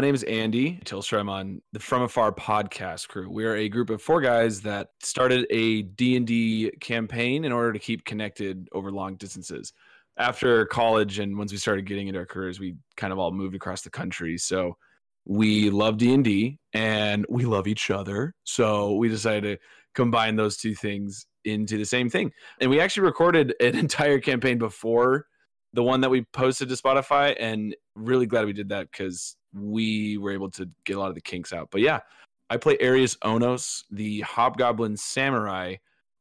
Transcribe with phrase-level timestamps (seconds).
[0.00, 1.20] My name is Andy Tilstra.
[1.20, 3.28] I'm on the From Afar podcast crew.
[3.28, 7.78] We are a group of four guys that started a D&D campaign in order to
[7.78, 9.74] keep connected over long distances.
[10.16, 13.54] After college and once we started getting into our careers, we kind of all moved
[13.54, 14.38] across the country.
[14.38, 14.78] So
[15.26, 18.32] we love D&D and we love each other.
[18.44, 22.32] So we decided to combine those two things into the same thing.
[22.58, 25.26] And we actually recorded an entire campaign before
[25.72, 30.18] the one that we posted to Spotify and really glad we did that because we
[30.18, 31.68] were able to get a lot of the kinks out.
[31.70, 32.00] But yeah,
[32.48, 35.76] I play Arius Onos, the Hobgoblin Samurai,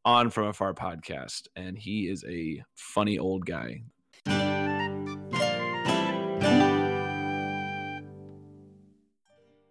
[0.05, 3.83] on From Afar podcast, and he is a funny old guy.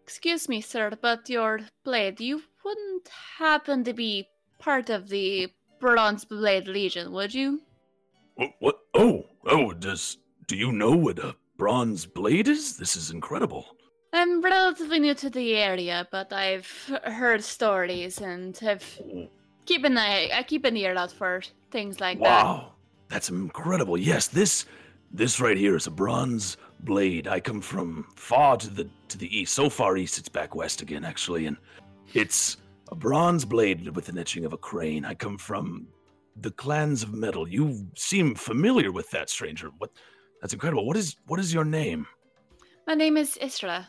[0.02, 3.08] Excuse me, sir, but your blade, you wouldn't
[3.39, 5.48] happen to be part of the
[5.80, 7.62] Bronze Blade Legion, would you?
[8.39, 8.55] What?
[8.61, 8.78] what?
[8.94, 12.77] Oh, oh, does do you know what a bronze blade is?
[12.77, 13.67] This is incredible.
[14.12, 16.70] I'm relatively new to the area, but I've
[17.03, 18.84] heard stories and have
[19.67, 20.30] keep an eye.
[20.33, 22.45] I keep an ear out for things like that.
[22.45, 22.75] Wow,
[23.08, 23.98] that's incredible.
[23.98, 24.67] Yes, this
[25.11, 27.27] this right here is a bronze blade.
[27.27, 30.80] I come from far to the to the east, so far east it's back west
[30.80, 31.56] again, actually, and
[32.14, 32.56] it's
[32.92, 35.05] a bronze blade with an etching of a crane.
[35.05, 35.89] I come from
[36.41, 37.48] the clans of metal.
[37.48, 39.70] You seem familiar with that, stranger.
[39.78, 39.91] What?
[40.41, 40.86] That's incredible.
[40.86, 42.06] What is what is your name?
[42.86, 43.86] My name is Isra.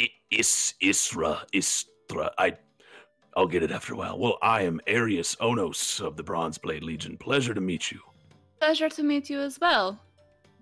[0.00, 2.30] I, is Isra Istra.
[2.38, 2.54] I
[3.36, 4.18] I'll get it after a while.
[4.18, 7.16] Well, I am Arius Onos of the Bronze Blade Legion.
[7.16, 8.00] Pleasure to meet you.
[8.60, 10.00] Pleasure to meet you as well.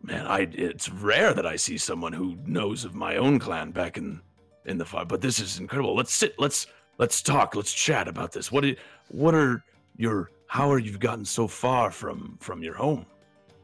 [0.02, 3.96] Man, I it's rare that I see someone who knows of my own clan back
[3.96, 4.20] in
[4.66, 5.96] in the fire, but this is incredible.
[5.96, 6.34] Let's sit.
[6.38, 6.66] Let's
[6.98, 7.56] let's talk.
[7.56, 8.52] Let's chat about this.
[8.52, 8.64] What
[9.08, 9.64] what are
[9.96, 13.06] your how are you gotten so far from from your home?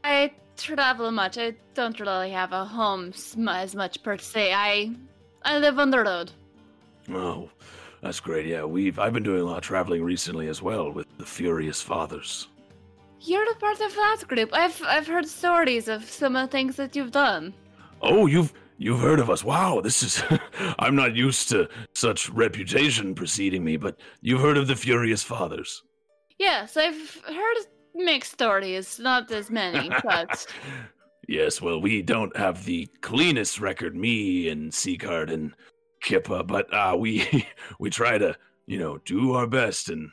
[0.05, 1.39] I travel much.
[1.39, 3.13] I don't really have a home
[3.49, 4.53] as much per se.
[4.53, 4.93] I
[5.45, 6.33] I live on the road.
[7.11, 7.51] Oh,
[8.01, 8.47] that's great.
[8.47, 11.81] Yeah, we've I've been doing a lot of traveling recently as well with the Furious
[11.81, 12.49] Fathers.
[13.21, 14.51] You're a part of that group.
[14.53, 17.55] I've I've heard stories of some of the things that you've done.
[18.01, 19.45] Oh, you've you've heard of us.
[19.45, 20.23] Wow, this is
[20.79, 25.83] I'm not used to such reputation preceding me, but you've heard of the Furious Fathers.
[26.39, 27.57] Yes, I've heard
[27.95, 30.47] mixed stories, not as many, but.
[31.29, 35.55] yes, well, we don't have the cleanest record, me and Seacard and
[36.03, 37.47] Kippa, but uh, we
[37.79, 40.11] we try to, you know, do our best and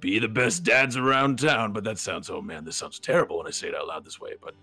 [0.00, 1.72] be the best dads around town.
[1.72, 4.20] But that sounds, oh man, this sounds terrible when I say it out loud this
[4.20, 4.34] way.
[4.40, 4.54] But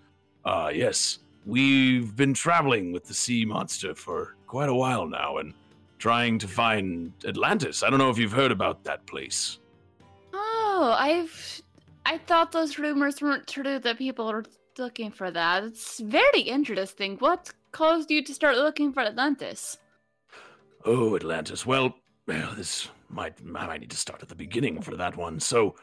[0.46, 5.54] uh, yes, we've been traveling with the sea monster for quite a while now and
[6.00, 7.84] trying to find Atlantis.
[7.84, 9.60] I don't know if you've heard about that place.
[10.34, 11.62] Oh, I've
[12.06, 14.44] I thought those rumors weren't true that people were
[14.78, 15.64] looking for that.
[15.64, 17.18] It's very interesting.
[17.18, 19.78] What caused you to start looking for Atlantis?
[20.86, 21.66] Oh, Atlantis.
[21.66, 21.96] Well,
[22.28, 25.40] well, this might I might need to start at the beginning for that one.
[25.40, 25.76] So,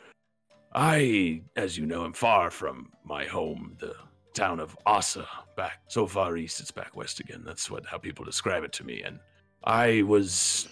[0.75, 3.95] I, as you know, am far from my home, the
[4.35, 7.43] town of Asa, back so far east it's back west again.
[7.45, 9.03] That's what how people describe it to me.
[9.03, 9.19] And
[9.65, 10.69] I was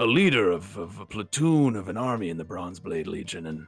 [0.00, 3.66] a leader of, of a platoon of an army in the Bronze Blade Legion, and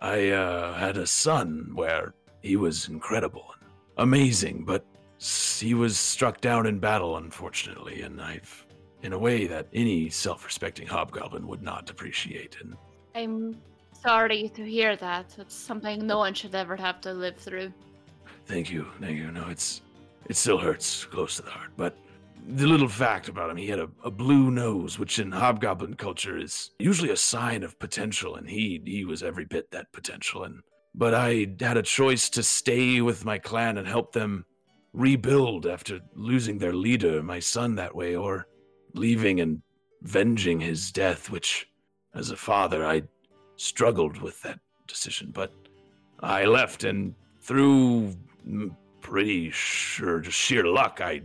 [0.00, 4.86] I uh, had a son where he was incredible and amazing, but
[5.18, 8.64] he was struck down in battle, unfortunately, and I've,
[9.02, 12.58] in a way that any self-respecting hobgoblin would not appreciate.
[12.60, 12.76] And
[13.16, 13.60] I'm
[13.92, 15.34] sorry to hear that.
[15.36, 17.72] It's something no one should ever have to live through.
[18.46, 19.32] Thank you, thank you.
[19.32, 19.82] No, it's
[20.28, 21.96] it still hurts close to the heart, but
[22.46, 26.38] the little fact about him, he had a, a, blue nose, which in hobgoblin culture
[26.38, 30.44] is usually a sign of potential, and he he was every bit that potential.
[30.44, 30.62] And
[30.94, 34.44] but I had a choice to stay with my clan and help them
[34.92, 38.46] rebuild after losing their leader, my son, that way, or
[38.94, 39.62] leaving and
[40.04, 41.68] venging his death, which,
[42.14, 43.02] as a father, I
[43.56, 45.30] struggled with that decision.
[45.32, 45.52] But
[46.20, 48.14] I left, and through
[49.02, 51.22] pretty sure, just sheer luck, I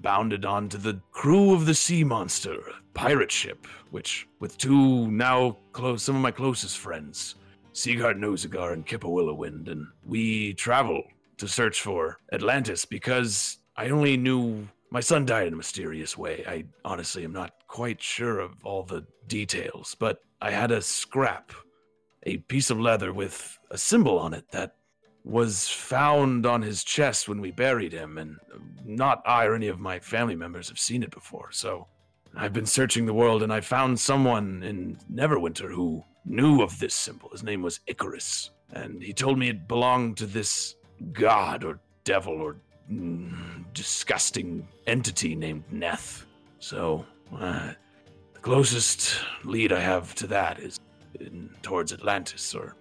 [0.00, 2.58] bounded onto the crew of the Sea Monster,
[2.94, 7.34] pirate ship, which, with two now close, some of my closest friends,
[7.74, 11.02] Seagard Nozagar and Kippa Willowwind, and we travel
[11.36, 16.44] to search for Atlantis because I only knew my son died in a mysterious way.
[16.48, 21.52] I honestly am not quite sure of all the details, but I had a scrap,
[22.22, 24.75] a piece of leather with a symbol on it that
[25.26, 28.36] was found on his chest when we buried him, and
[28.84, 31.50] not I or any of my family members have seen it before.
[31.50, 31.88] So
[32.36, 36.94] I've been searching the world, and I found someone in Neverwinter who knew of this
[36.94, 37.28] symbol.
[37.30, 40.76] His name was Icarus, and he told me it belonged to this
[41.12, 42.58] god or devil or
[42.90, 46.24] mm, disgusting entity named Neth.
[46.60, 47.04] So,
[47.36, 47.72] uh,
[48.32, 50.78] the closest lead I have to that is
[51.18, 52.76] in, towards Atlantis or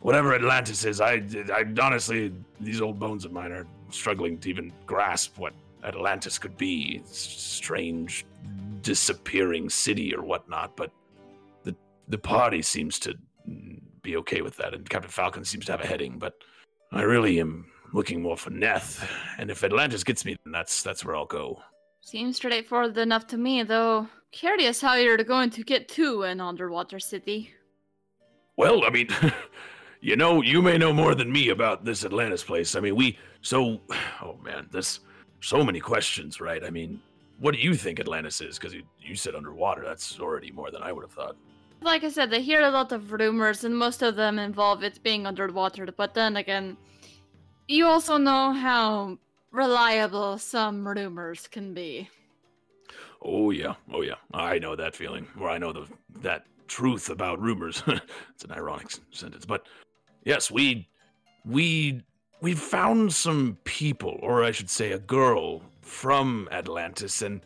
[0.00, 1.00] whatever Atlantis is.
[1.00, 1.22] I,
[1.52, 5.52] I honestly, these old bones of mine are struggling to even grasp what
[5.84, 7.00] Atlantis could be.
[7.02, 8.26] It's strange,
[8.82, 10.76] disappearing city or whatnot.
[10.76, 10.92] But
[11.64, 11.74] the
[12.08, 13.14] the party seems to
[14.02, 16.18] be okay with that, and Captain Falcon seems to have a heading.
[16.18, 16.34] But
[16.92, 19.06] I really am looking more for Neth,
[19.38, 21.60] and if Atlantis gets me, then that's that's where I'll go.
[22.00, 24.08] Seems straightforward enough to me, though.
[24.30, 27.52] Curious how you're going to get to an underwater city.
[28.56, 29.08] Well, I mean,
[30.00, 32.74] you know, you may know more than me about this Atlantis place.
[32.74, 33.80] I mean, we so
[34.22, 35.00] oh man, there's
[35.40, 36.64] so many questions, right?
[36.64, 37.00] I mean,
[37.38, 38.58] what do you think Atlantis is?
[38.58, 39.84] Because you, you said underwater.
[39.84, 41.36] That's already more than I would have thought.
[41.80, 45.00] Like I said, I hear a lot of rumors, and most of them involve it
[45.04, 45.86] being underwater.
[45.96, 46.76] But then again,
[47.68, 49.18] you also know how
[49.52, 52.08] reliable some rumors can be.
[53.22, 54.16] Oh yeah, oh yeah.
[54.32, 55.26] I know that feeling.
[55.38, 55.86] Or I know the
[56.20, 57.82] that truth about rumors.
[57.86, 59.66] it's an ironic sentence, but
[60.24, 60.88] yes, we
[61.44, 62.02] we
[62.40, 67.40] we found some people, or I should say, a girl from Atlantis, and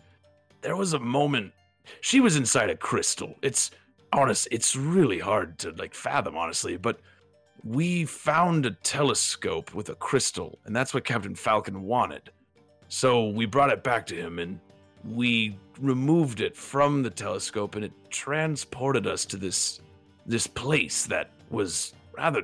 [0.61, 1.53] there was a moment.
[2.01, 3.35] She was inside a crystal.
[3.43, 3.71] It's
[4.13, 4.49] honest.
[4.51, 7.01] It's really hard to like fathom, honestly, but
[7.65, 12.31] we found a telescope with a crystal, and that's what Captain Falcon wanted.
[12.89, 14.61] So we brought it back to him, and
[15.05, 19.81] we removed it from the telescope, and it transported us to this
[20.27, 22.43] this place that was rather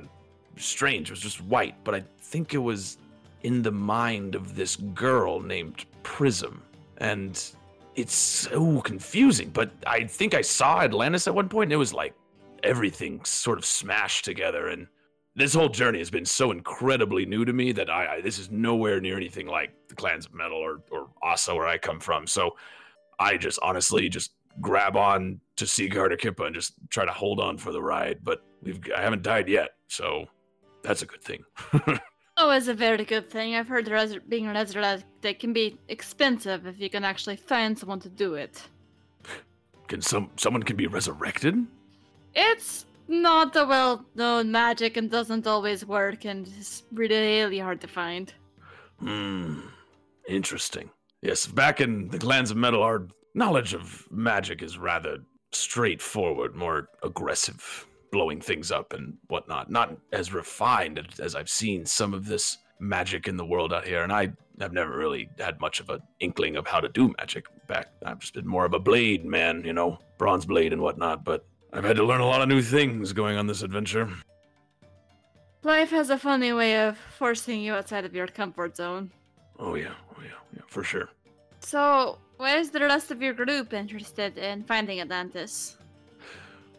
[0.59, 1.09] strange.
[1.09, 2.97] It was just white, but I think it was
[3.43, 6.61] in the mind of this girl named Prism,
[6.97, 7.43] and
[7.95, 9.49] it's so confusing.
[9.49, 12.13] But I think I saw Atlantis at one point, and it was like
[12.63, 14.87] everything sort of smashed together and
[15.39, 18.51] this whole journey has been so incredibly new to me that I, I, this is
[18.51, 22.27] nowhere near anything like the clans of metal or or Asa where I come from.
[22.27, 22.57] So
[23.19, 27.39] I just honestly just grab on to Seaguard or Kippa and just try to hold
[27.39, 28.19] on for the ride.
[28.21, 30.25] But we've I haven't died yet, so
[30.83, 31.43] that's a good thing.
[32.37, 33.55] oh, it's a very good thing.
[33.55, 38.09] I've heard res- being resurrected can be expensive if you can actually find someone to
[38.09, 38.63] do it.
[39.87, 41.55] Can some someone can be resurrected?
[42.35, 47.87] It's not a well known magic and doesn't always work and is really hard to
[47.87, 48.33] find.
[48.99, 49.61] Hmm.
[50.27, 50.91] Interesting.
[51.21, 55.17] Yes, back in the clans of metal, our knowledge of magic is rather
[55.51, 59.69] straightforward, more aggressive, blowing things up and whatnot.
[59.69, 64.03] Not as refined as I've seen some of this magic in the world out here,
[64.03, 67.45] and I have never really had much of an inkling of how to do magic
[67.67, 67.87] back.
[68.05, 71.45] I've just been more of a blade man, you know, bronze blade and whatnot, but
[71.71, 74.09] I've had to learn a lot of new things going on this adventure.
[75.63, 79.11] Life has a funny way of forcing you outside of your comfort zone.
[79.59, 81.09] Oh yeah, oh yeah, yeah, for sure.
[81.59, 85.77] So, why is the rest of your group interested in finding Atlantis?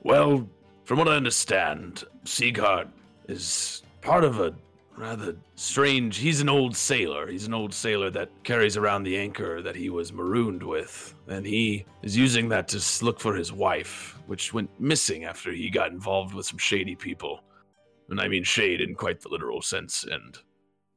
[0.03, 0.49] Well,
[0.91, 2.89] from what I understand, Sieghart
[3.29, 4.53] is part of a
[4.97, 6.17] rather strange.
[6.17, 7.29] He's an old sailor.
[7.29, 11.47] He's an old sailor that carries around the anchor that he was marooned with, and
[11.47, 15.93] he is using that to look for his wife, which went missing after he got
[15.93, 17.45] involved with some shady people.
[18.09, 20.05] And I mean shade in quite the literal sense.
[20.11, 20.37] And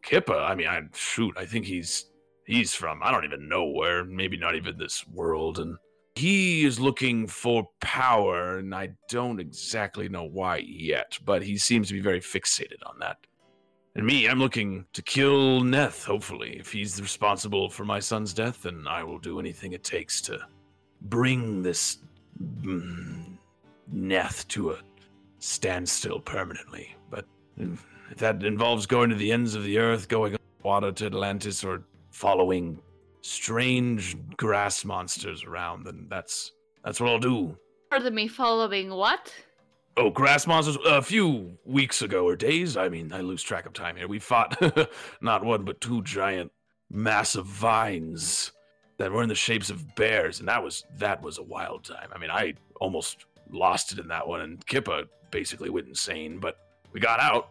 [0.03, 2.09] Kippa, I mean, I shoot, I think he's
[2.47, 5.77] he's from I don't even know where, maybe not even this world, and
[6.15, 11.87] he is looking for power, and I don't exactly know why yet, but he seems
[11.87, 13.17] to be very fixated on that.
[13.95, 16.57] And me, I'm looking to kill Neth, hopefully.
[16.59, 20.39] If he's responsible for my son's death, then I will do anything it takes to
[21.01, 21.99] bring this
[22.41, 23.37] mm,
[23.93, 24.79] Neth to a
[25.39, 26.95] standstill permanently.
[27.09, 27.25] But
[27.57, 31.83] if that involves going to the ends of the earth, going water to Atlantis, or
[32.09, 32.79] following
[33.23, 36.51] strange grass monsters around, then that's
[36.83, 37.57] that's what I'll do.
[37.89, 39.33] Pardon me, following what?
[39.95, 40.77] Oh, grass monsters.
[40.85, 42.77] A few weeks ago or days.
[42.77, 44.07] I mean, I lose track of time here.
[44.07, 44.59] We fought
[45.21, 46.51] not one but two giant,
[46.89, 48.51] massive vines
[48.97, 52.09] that were in the shapes of bears, and that was that was a wild time.
[52.13, 56.39] I mean, I almost lost it in that one, and Kippa basically went insane.
[56.39, 56.57] But
[56.91, 57.49] we got out.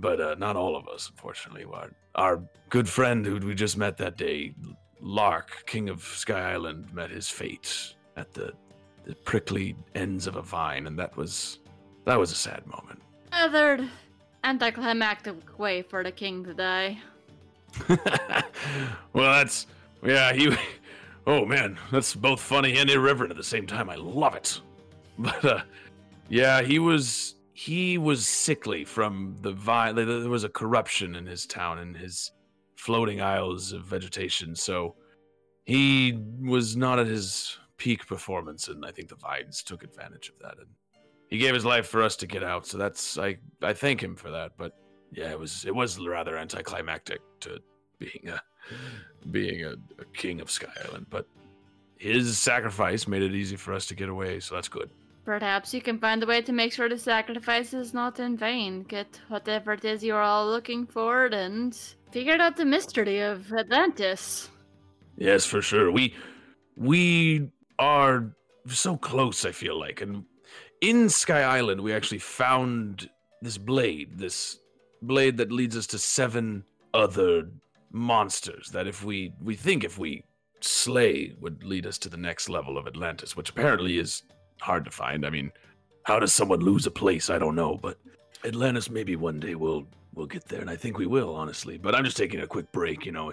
[0.00, 1.64] But uh, not all of us, unfortunately.
[1.64, 4.54] Our, our good friend who we just met that day
[5.00, 8.52] Lark, king of Sky Island, met his fate at the,
[9.04, 11.58] the prickly ends of a vine, and that was
[12.04, 13.00] that was a sad moment.
[13.32, 13.88] A third
[14.44, 16.98] anticlimactic way for the king to die.
[19.12, 19.66] well, that's
[20.02, 20.32] yeah.
[20.32, 20.54] He,
[21.26, 23.90] oh man, that's both funny and irreverent at the same time.
[23.90, 24.60] I love it.
[25.20, 25.60] But uh,
[26.28, 29.96] yeah, he was he was sickly from the vine.
[29.96, 32.30] There was a corruption in his town and his
[32.78, 34.54] floating isles of vegetation.
[34.54, 34.94] So
[35.64, 40.38] he was not at his peak performance, and I think the vines took advantage of
[40.38, 40.58] that.
[40.58, 40.68] And
[41.28, 42.66] he gave his life for us to get out.
[42.66, 44.52] So that's I I thank him for that.
[44.56, 44.72] But
[45.10, 47.58] yeah, it was it was rather anticlimactic to
[47.98, 48.40] being a
[49.30, 51.06] being a, a king of Sky Island.
[51.10, 51.26] But
[51.96, 54.38] his sacrifice made it easy for us to get away.
[54.38, 54.90] So that's good.
[55.28, 58.82] Perhaps you can find a way to make sure the sacrifice is not in vain.
[58.84, 61.78] Get whatever it is you're all looking for and
[62.10, 64.48] figure out the mystery of Atlantis.
[65.18, 65.92] Yes, for sure.
[65.92, 66.14] We
[66.76, 68.34] we are
[68.68, 70.00] so close, I feel like.
[70.00, 70.24] And
[70.80, 73.10] in Sky Island, we actually found
[73.42, 74.58] this blade, this
[75.02, 77.50] blade that leads us to seven other
[77.92, 80.24] monsters that if we we think if we
[80.60, 84.22] slay would lead us to the next level of Atlantis, which apparently is
[84.60, 85.24] hard to find.
[85.24, 85.52] I mean,
[86.04, 87.30] how does someone lose a place?
[87.30, 87.98] I don't know, but
[88.44, 91.78] Atlantis maybe one day we'll we'll get there, and I think we will, honestly.
[91.78, 93.32] But I'm just taking a quick break, you know.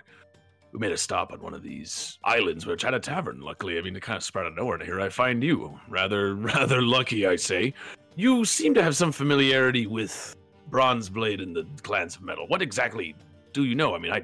[0.72, 3.40] We made a stop on one of these islands, which had a tavern.
[3.40, 4.76] Luckily, I mean, it kind of spread out of nowhere.
[4.76, 5.80] And here I find you.
[5.88, 7.74] Rather, rather lucky, I say.
[8.18, 10.36] You seem to have some familiarity with
[10.68, 12.46] Bronze Blade and the Clans of Metal.
[12.48, 13.16] What exactly
[13.54, 13.96] do you know?
[13.96, 14.24] I mean, I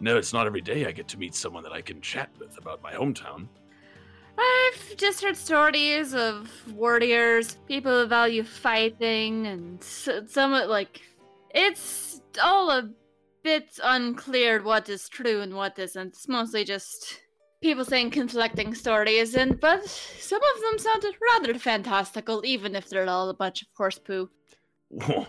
[0.00, 2.58] know it's not every day I get to meet someone that I can chat with
[2.58, 3.48] about my hometown.
[4.38, 11.00] I've just heard stories of warriors, people who value fighting, and some like
[11.54, 12.90] it's all a
[13.42, 16.08] bit unclear what is true and what isn't.
[16.08, 17.20] It's mostly just
[17.60, 23.08] people saying conflicting stories, and but some of them sounded rather fantastical, even if they're
[23.08, 24.30] all a bunch of horse poo.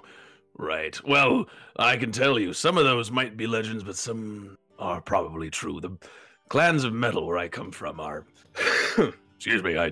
[0.58, 1.04] right.
[1.08, 1.46] Well,
[1.78, 5.82] I can tell you, some of those might be legends, but some are probably true.
[5.82, 5.98] The
[6.50, 8.26] clans of metal where I come from are
[9.36, 9.92] excuse me, I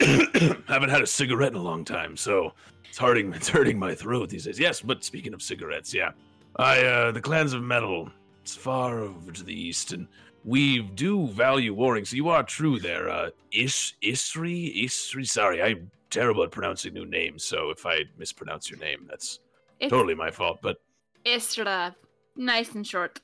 [0.68, 2.52] haven't had a cigarette in a long time, so
[2.88, 4.58] it's hurting it's hurting my throat these days.
[4.58, 6.10] Yes, but speaking of cigarettes, yeah.
[6.56, 8.10] I uh the clans of metal,
[8.42, 10.06] it's far over to the east, and
[10.44, 13.08] we do value warring, so you are true there.
[13.08, 14.84] Uh Ish Isri?
[14.84, 19.40] Isri sorry, I'm terrible at pronouncing new names, so if I mispronounce your name, that's
[19.80, 20.58] it's totally my fault.
[20.62, 20.78] But
[21.24, 21.94] Isra.
[22.36, 23.20] Nice and short.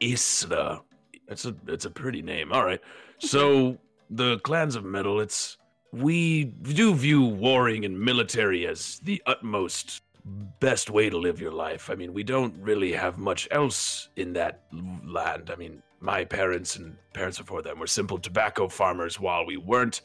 [0.00, 0.82] Isra.
[1.26, 2.52] That's a that's a pretty name.
[2.52, 2.80] All right.
[3.18, 3.78] So
[4.14, 5.56] the clans of metal, it's
[5.92, 10.02] we do view warring and military as the utmost
[10.60, 11.90] best way to live your life.
[11.90, 14.62] I mean, we don't really have much else in that
[15.04, 15.50] land.
[15.50, 20.02] I mean, my parents and parents before them were simple tobacco farmers while we weren't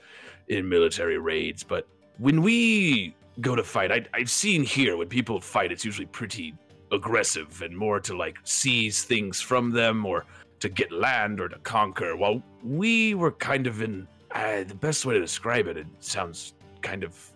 [0.48, 1.64] in military raids.
[1.64, 1.88] But
[2.18, 6.54] when we go to fight, I, I've seen here when people fight, it's usually pretty
[6.92, 10.26] aggressive and more to like seize things from them or
[10.60, 12.16] to get land or to conquer.
[12.16, 16.54] While we were kind of in uh, the best way to describe it, it sounds
[16.82, 17.32] kind of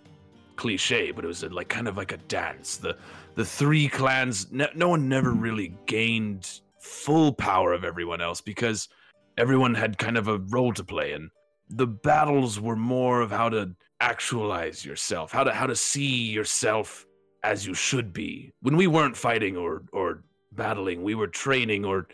[0.55, 2.77] cliche, but it was a, like kind of like a dance.
[2.77, 2.97] The
[3.35, 8.89] the three clans, no, no one never really gained full power of everyone else because
[9.37, 11.29] everyone had kind of a role to play, and
[11.69, 17.05] the battles were more of how to actualize yourself, how to how to see yourself
[17.43, 18.51] as you should be.
[18.61, 22.07] When we weren't fighting or or battling, we were training or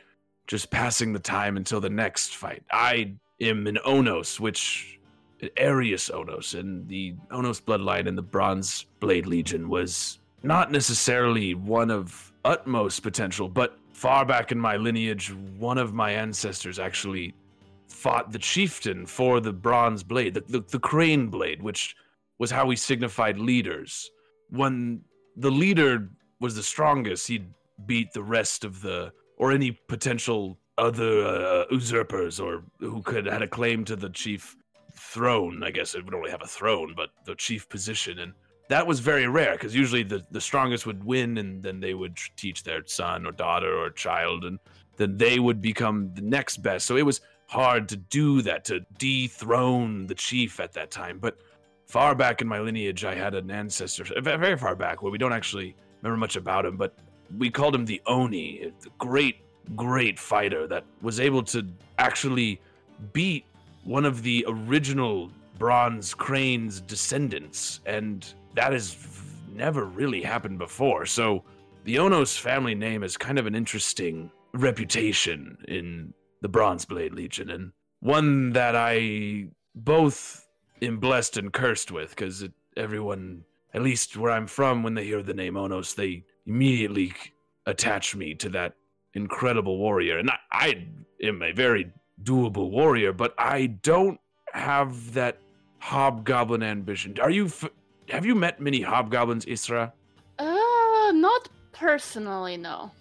[0.48, 2.64] just passing the time until the next fight.
[2.72, 5.00] I am an Onos, which
[5.58, 11.92] Arius Onos, and the Onos bloodline in the Bronze Blade Legion was not necessarily one
[11.92, 17.34] of utmost potential, but far back in my lineage, one of my ancestors actually
[17.88, 21.96] fought the chieftain for the bronze blade, the, the, the crane blade, which
[22.40, 24.10] was how we signified leaders.
[24.50, 25.02] When
[25.36, 27.48] the leader was the strongest, he'd
[27.86, 33.42] beat the rest of the or any potential other uh, usurpers or who could had
[33.42, 34.56] a claim to the chief
[34.94, 35.64] throne.
[35.64, 38.34] I guess it would only have a throne, but the chief position, and
[38.70, 42.18] that was very rare because usually the the strongest would win, and then they would
[42.36, 44.60] teach their son or daughter or child, and
[44.98, 46.86] then they would become the next best.
[46.86, 51.40] So it was hard to do that to dethrone the chief at that time, but.
[51.86, 55.32] Far back in my lineage, I had an ancestor, very far back, where we don't
[55.32, 56.98] actually remember much about him, but
[57.38, 59.38] we called him the Oni, the great,
[59.76, 61.68] great fighter that was able to
[61.98, 62.62] actually
[63.14, 63.46] beat
[63.84, 68.96] one of the original Bronze Crane's descendants, and that has
[69.54, 71.06] never really happened before.
[71.06, 71.44] So
[71.84, 77.50] the Onos family name is kind of an interesting reputation in the Bronze Blade Legion,
[77.50, 80.48] and one that I both
[80.82, 83.44] am blessed and cursed with, because everyone,
[83.74, 87.14] at least where I'm from, when they hear the name Onos, they immediately
[87.66, 88.74] attach me to that
[89.14, 90.18] incredible warrior.
[90.18, 90.88] And I, I
[91.22, 91.92] am a very
[92.24, 94.20] doable warrior, but I don't
[94.54, 95.38] have that
[95.80, 97.16] hobgoblin ambition.
[97.20, 97.46] Are you?
[97.46, 97.70] F-
[98.10, 99.92] have you met many hobgoblins, Isra?
[100.40, 102.92] Uh, not personally, no.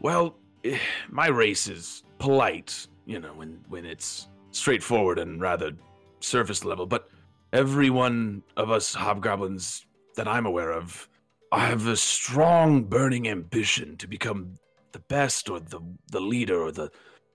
[0.00, 0.78] Well, eh,
[1.10, 5.72] my race is polite, you know, when when it's straightforward and rather
[6.20, 6.86] surface level.
[6.86, 7.08] But
[7.52, 9.86] every one of us hobgoblins
[10.16, 11.08] that I'm aware of,
[11.52, 14.58] I have a strong, burning ambition to become
[14.92, 15.80] the best or the
[16.10, 16.90] the leader or the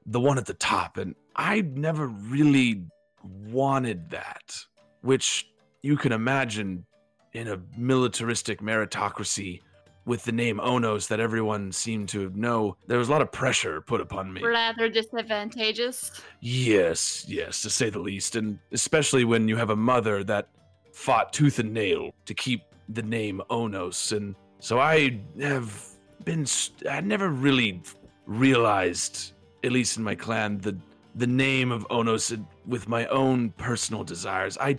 [0.07, 2.83] the one at the top, and I never really
[3.24, 4.57] wanted that,
[5.01, 5.47] which
[5.83, 6.86] you can imagine
[7.33, 9.62] in a militaristic meritocracy
[10.05, 13.81] with the name Onos that everyone seemed to know, there was a lot of pressure
[13.81, 14.41] put upon me.
[14.41, 16.12] Rather disadvantageous.
[16.39, 18.38] Yes, yes, to say the least.
[18.38, 20.47] And especially when you have a mother that
[20.93, 24.15] fought tooth and nail to keep the name Onos.
[24.15, 25.84] And so I have
[26.24, 26.46] been,
[26.89, 27.82] I never really
[28.25, 30.77] realized, at least in my clan, the
[31.17, 34.58] the name of Onos with my own personal desires.
[34.60, 34.77] I,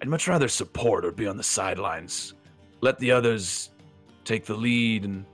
[0.00, 2.34] I'd much rather support or be on the sidelines.
[2.80, 3.70] Let the others
[4.24, 5.24] take the lead, and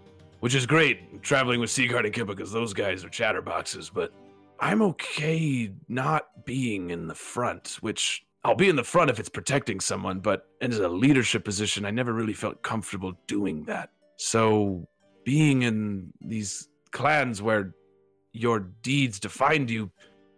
[0.41, 3.91] which is great traveling with Seagard and Kippa because those guys are chatterboxes.
[3.93, 4.13] But
[4.59, 9.29] I'm okay not being in the front, which I'll be in the front if it's
[9.29, 10.21] protecting someone.
[10.21, 13.91] But as a leadership position, I never really felt comfortable doing that.
[14.19, 14.87] So
[15.25, 17.75] being in these clans where
[18.33, 19.91] your deeds defined you,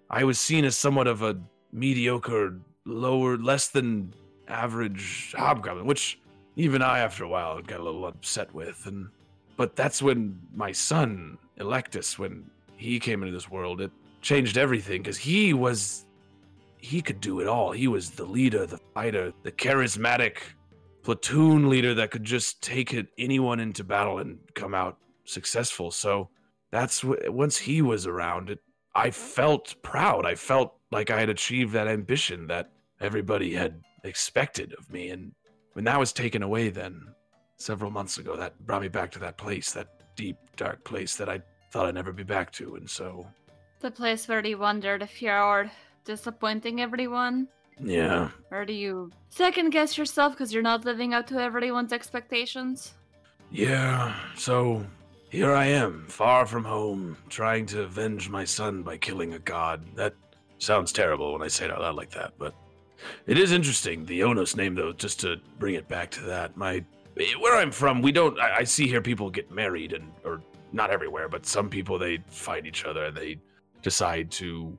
[0.08, 1.38] I was seen as somewhat of a
[1.70, 4.14] mediocre, lower, less than
[4.48, 6.18] average hobgoblin, which
[6.56, 8.86] even I, after a while, got a little upset with.
[8.86, 9.08] And
[9.58, 13.90] but that's when my son Electus, when he came into this world, it
[14.22, 16.06] changed everything because he was
[16.78, 17.73] he could do it all.
[17.73, 20.38] He was the leader, the fighter, the charismatic
[21.02, 25.90] platoon leader that could just take it, anyone into battle and come out successful.
[25.90, 26.29] So
[26.70, 28.61] that's what, once he was around, it
[28.94, 30.26] I felt proud.
[30.26, 35.11] I felt like I had achieved that ambition that everybody had expected of me.
[35.11, 35.33] And
[35.74, 37.00] when that was taken away, then
[37.59, 41.29] several months ago, that brought me back to that place, that deep, dark place that
[41.29, 42.74] I thought I'd never be back to.
[42.74, 43.26] And so.
[43.81, 45.70] The place where you wondered if you're
[46.09, 47.47] disappointing everyone?
[47.79, 48.31] Yeah.
[48.51, 52.94] Or do you second guess yourself because you're not living up to everyone's expectations?
[53.53, 54.85] Yeah, so
[55.29, 59.85] here I am, far from home, trying to avenge my son by killing a god.
[59.94, 60.14] That
[60.59, 62.55] sounds terrible when I say it out loud like that, but
[63.27, 64.07] it is interesting.
[64.07, 66.85] The Onos name, though, just to bring it back to that, my
[67.40, 68.38] where I'm from, we don't.
[68.40, 70.40] I, I see here people get married, and or
[70.73, 73.38] not everywhere, but some people they fight each other and they
[73.83, 74.77] decide to,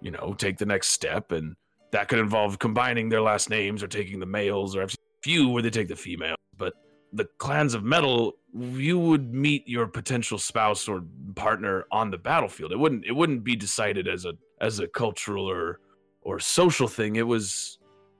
[0.00, 1.54] you know, take the next step, and
[1.92, 4.88] that could involve combining their last names or taking the males, or a
[5.22, 6.36] few where they take the female.
[6.56, 6.74] But
[7.12, 11.02] the clans of metal you would meet your potential spouse or
[11.34, 15.48] partner on the battlefield it wouldn't it wouldn't be decided as a as a cultural
[15.48, 15.80] or
[16.22, 17.78] or social thing it was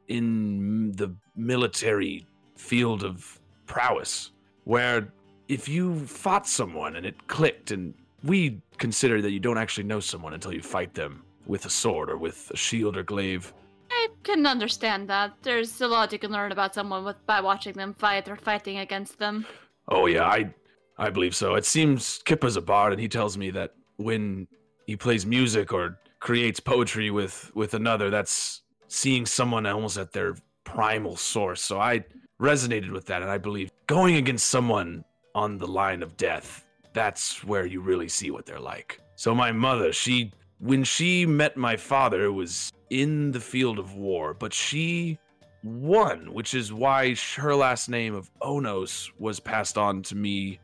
[0.09, 4.33] in the military field of prowess
[4.65, 5.13] where
[5.49, 10.01] if you fought someone and it clicked and we consider that you don't actually know
[10.01, 13.53] someone until you fight them with a sword or with a shield or glaive
[13.91, 15.33] I can understand that.
[15.43, 18.79] There's a lot you can learn about someone with, by watching them fight or fighting
[18.79, 19.45] against them.
[19.89, 20.55] Oh yeah, I
[20.97, 21.55] I believe so.
[21.55, 24.47] It seems Kippa's a bard, and he tells me that when
[24.87, 30.37] he plays music or creates poetry with with another, that's seeing someone almost at their
[30.65, 31.63] primal source.
[31.63, 32.05] So I
[32.41, 37.45] resonated with that, and I believe going against someone on the line of death, that's
[37.45, 39.01] where you really see what they're like.
[39.17, 43.95] So my mother, she when she met my father, it was in the field of
[43.95, 45.19] war, but she
[45.63, 50.61] won, which is why her last name of Onos was passed on to me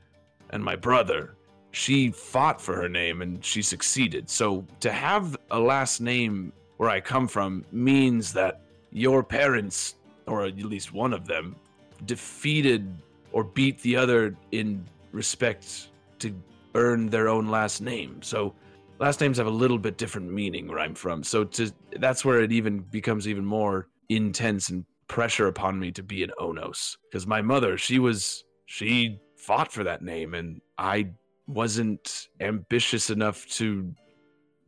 [0.50, 1.34] and my brother.
[1.72, 4.30] She fought for her name and she succeeded.
[4.30, 8.60] So to have a last name where I come from means that
[8.92, 11.56] your parents, or at least one of them,
[12.04, 12.94] defeated
[13.32, 16.34] or beat the other in respect to
[16.74, 18.22] earn their own last name.
[18.22, 18.54] So
[18.98, 21.22] last names have a little bit different meaning where I'm from.
[21.22, 26.02] So to that's where it even becomes even more intense and pressure upon me to
[26.02, 31.10] be an Onos because my mother, she was she fought for that name and I
[31.46, 33.94] wasn't ambitious enough to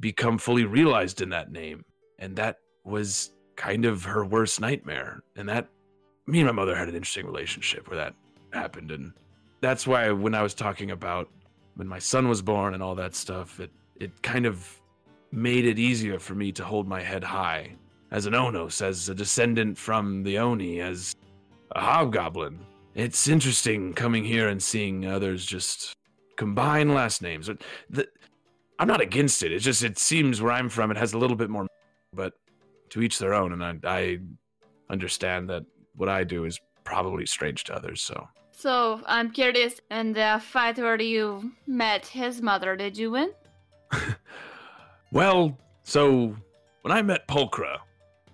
[0.01, 1.85] become fully realized in that name.
[2.19, 5.21] And that was kind of her worst nightmare.
[5.37, 5.69] And that
[6.27, 8.15] me and my mother had an interesting relationship where that
[8.53, 9.13] happened and
[9.61, 11.29] that's why when I was talking about
[11.75, 14.81] when my son was born and all that stuff, it it kind of
[15.31, 17.75] made it easier for me to hold my head high.
[18.11, 21.15] As an Onos, as a descendant from the Oni, as
[21.73, 22.59] a hobgoblin.
[22.95, 25.95] It's interesting coming here and seeing others just
[26.37, 27.51] combine last names.
[27.91, 28.09] The,
[28.79, 29.53] I'm not against it.
[29.53, 31.67] It's just it seems where I'm from, it has a little bit more,
[32.15, 32.33] but
[32.91, 33.53] to each their own.
[33.53, 34.19] And I, I
[34.89, 38.01] understand that what I do is probably strange to others.
[38.01, 38.27] So.
[38.53, 39.81] So I'm curious.
[39.91, 43.31] In the fight where you met his mother, did you win?
[45.13, 46.35] well, so
[46.83, 47.79] when I met Pulchra,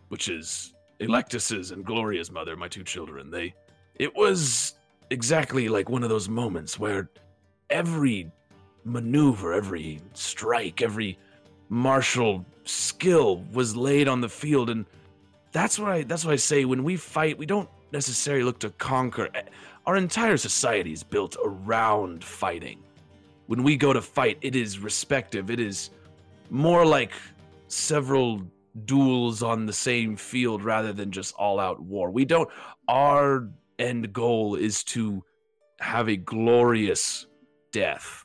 [0.09, 3.55] which is Electus's and Gloria's mother, my two children, they
[3.97, 4.75] it was
[5.11, 7.11] exactly like one of those moments where
[7.71, 8.31] every
[8.85, 11.19] maneuver, every strike, every
[11.69, 14.85] martial skill was laid on the field and
[15.53, 18.71] that's why I that's why I say when we fight, we don't necessarily look to
[18.71, 19.29] conquer.
[19.87, 22.84] Our entire society is built around fighting.
[23.47, 25.51] When we go to fight, it is respective.
[25.51, 25.91] It is
[26.51, 27.13] more like
[27.69, 28.43] several
[28.85, 32.11] duels on the same field rather than just all out war.
[32.11, 32.49] We don't,
[32.89, 35.23] our end goal is to
[35.81, 37.27] have a glorious
[37.73, 38.25] death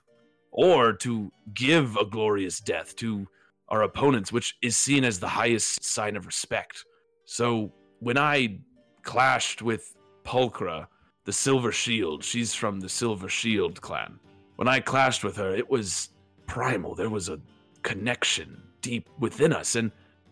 [0.51, 3.27] or to give a glorious death to
[3.67, 6.85] our opponents, which is seen as the highest sign of respect.
[7.25, 8.59] So when I
[9.03, 10.87] clashed with Pulchra,
[11.25, 14.19] the Silver Shield, she's from the Silver Shield clan.
[14.59, 16.09] When I clashed with her, it was
[16.45, 16.93] primal.
[16.93, 17.39] There was a
[17.81, 19.75] connection deep within us.
[19.75, 19.89] And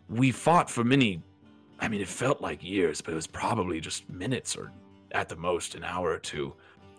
[0.09, 1.21] we fought for many
[1.79, 4.71] i mean it felt like years but it was probably just minutes or
[5.11, 6.53] at the most an hour or two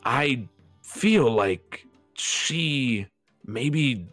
[0.05, 0.47] i
[0.83, 3.07] feel like she
[3.45, 4.07] maybe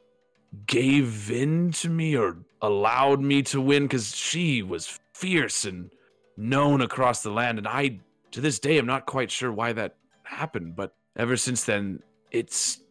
[0.66, 5.92] gave in to me or allowed me to win because she was fierce and
[6.38, 8.00] known across the land and i
[8.32, 12.00] to this day i'm not quite sure why that happened but ever since then
[12.32, 12.82] it's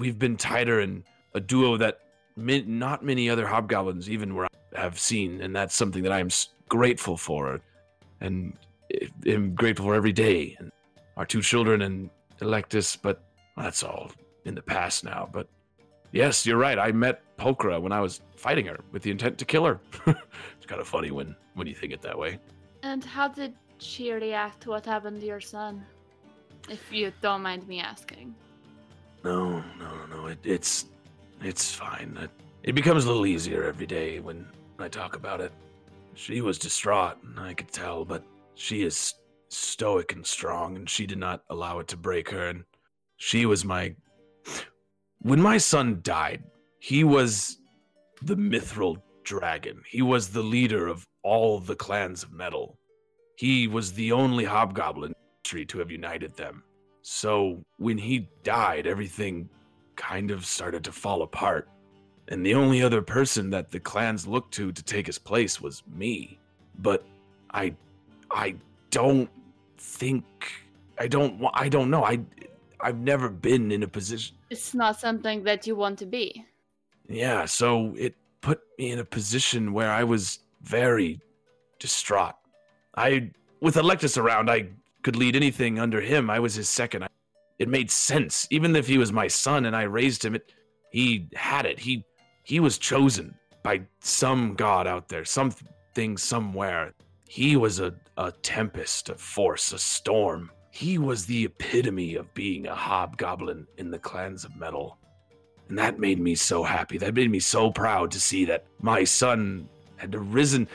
[0.00, 2.00] we've been tighter and a duo that
[2.36, 6.30] not many other hobgoblins even were have seen, and that's something that I am
[6.68, 7.60] grateful for,
[8.20, 8.56] and
[9.26, 10.56] am grateful for every day.
[10.58, 10.72] And
[11.16, 12.10] our two children and
[12.40, 13.22] Electus, but
[13.56, 14.10] that's all
[14.44, 15.28] in the past now.
[15.30, 15.48] But
[16.12, 16.78] yes, you're right.
[16.78, 19.80] I met Pulchra when I was fighting her with the intent to kill her.
[20.06, 22.38] it's kind of funny when when you think it that way.
[22.82, 25.84] And how did she react to what happened to your son?
[26.68, 28.34] If you don't mind me asking.
[29.22, 30.26] No, no, no.
[30.26, 30.86] It, it's
[31.42, 32.18] it's fine.
[32.20, 32.30] It,
[32.62, 34.46] it becomes a little easier every day when
[34.78, 35.52] I talk about it.
[36.14, 38.22] She was distraught, and I could tell, but
[38.54, 39.14] she is
[39.48, 42.48] stoic and strong, and she did not allow it to break her.
[42.48, 42.64] And
[43.16, 43.94] she was my.
[45.22, 46.42] When my son died,
[46.78, 47.58] he was
[48.22, 49.82] the mithril dragon.
[49.86, 52.78] He was the leader of all the clans of metal.
[53.36, 56.62] He was the only hobgoblin tree to have united them.
[57.02, 59.48] So when he died, everything
[59.96, 61.68] kind of started to fall apart
[62.30, 65.82] and the only other person that the clans looked to to take his place was
[65.92, 66.38] me.
[66.78, 67.04] But
[67.52, 67.74] I,
[68.30, 68.54] I
[68.90, 69.28] don't
[69.76, 70.24] think
[70.98, 72.04] I don't I don't know.
[72.04, 72.20] I
[72.80, 74.36] I've never been in a position.
[74.48, 76.46] It's not something that you want to be.
[77.08, 81.20] Yeah, so it put me in a position where I was very
[81.80, 82.36] distraught.
[82.96, 84.68] I with Electus around, I
[85.02, 86.30] could lead anything under him.
[86.30, 87.08] I was his second.
[87.58, 90.34] It made sense, even if he was my son and I raised him.
[90.34, 90.52] It
[90.90, 91.78] he had it.
[91.78, 92.04] He
[92.42, 96.94] he was chosen by some god out there, something somewhere.
[97.28, 100.50] He was a, a tempest, a force, a storm.
[100.72, 104.98] He was the epitome of being a hobgoblin in the clans of metal.
[105.68, 106.98] And that made me so happy.
[106.98, 110.66] That made me so proud to see that my son had arisen.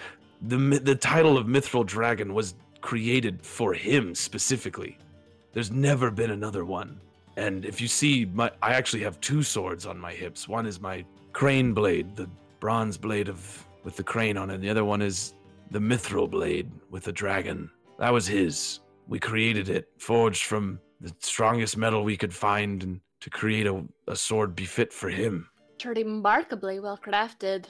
[0.41, 4.95] The, the title of Mithril Dragon was created for him specifically.
[5.53, 7.01] There's never been another one.
[7.35, 10.47] And if you see, my, I actually have two swords on my hips.
[10.47, 14.55] One is my crane blade, the bronze blade of with the crane on it.
[14.55, 15.33] And the other one is
[15.71, 17.71] the mithril blade with the dragon.
[17.97, 18.81] That was his.
[19.07, 23.83] We created it, forged from the strongest metal we could find, and to create a,
[24.07, 25.49] a sword befit for him.
[25.83, 27.65] remarkably well crafted.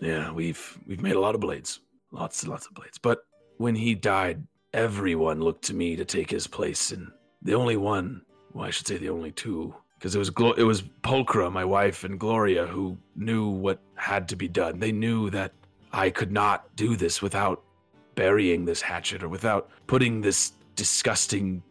[0.00, 1.80] Yeah, we've we've made a lot of blades,
[2.12, 2.96] lots and lots of blades.
[2.96, 3.27] But
[3.58, 8.22] when he died, everyone looked to me to take his place, and the only one,
[8.52, 11.64] well, I should say the only two because it was Glo- it was Pulchra, my
[11.64, 14.78] wife, and Gloria who knew what had to be done.
[14.78, 15.52] They knew that
[15.92, 17.64] I could not do this without
[18.14, 21.62] burying this hatchet or without putting this disgusting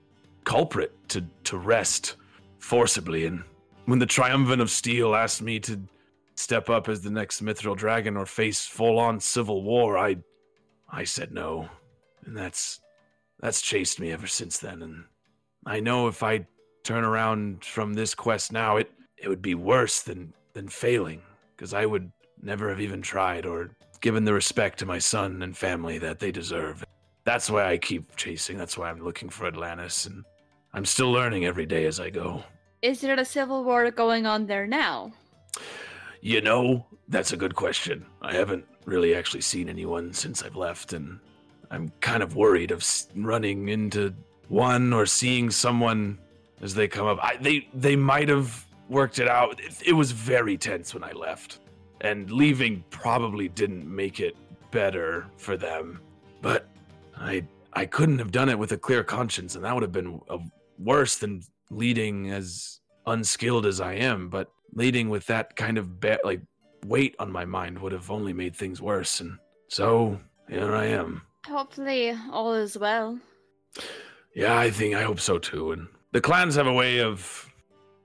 [0.44, 2.16] culprit to to rest
[2.60, 3.26] forcibly.
[3.26, 3.44] And
[3.86, 5.80] when the Triumvirate of Steel asked me to
[6.36, 10.18] step up as the next Mithril Dragon or face full-on civil war, I
[10.90, 11.70] I said no,
[12.26, 12.80] and that's
[13.40, 14.82] that's chased me ever since then.
[14.82, 15.04] And
[15.66, 16.46] I know if I
[16.84, 21.22] turn around from this quest now, it it would be worse than than failing
[21.56, 23.72] because I would never have even tried or
[24.02, 26.86] given the respect to my son and family that they deserve.
[27.26, 28.58] That's why I keep chasing.
[28.58, 30.24] That's why I'm looking for Atlantis, and
[30.74, 32.44] I'm still learning every day as I go.
[32.82, 35.14] Is there a civil war going on there now?
[36.22, 38.06] You know, that's a good question.
[38.22, 41.20] I haven't really actually seen anyone since I've left, and
[41.72, 44.14] I'm kind of worried of running into
[44.48, 46.18] one or seeing someone
[46.62, 47.20] as they come up.
[47.22, 49.60] I, they they might have worked it out.
[49.60, 51.60] It, it was very tense when I left,
[52.02, 54.36] and leaving probably didn't make it
[54.72, 56.00] better for them.
[56.42, 56.68] But
[57.16, 60.22] I I couldn't have done it with a clear conscience, and that would have been
[60.30, 60.40] uh
[60.80, 64.30] worse than leading as unskilled as I am.
[64.30, 66.42] But leading with that kind of ba- like
[66.86, 69.20] weight on my mind would have only made things worse.
[69.20, 71.22] And so here I am.
[71.48, 73.20] Hopefully, all is well.
[74.36, 75.72] Yeah, I think I hope so too.
[75.72, 77.52] And the clans have a way of